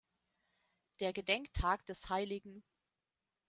[0.99, 2.63] Der Gedenktag des hl.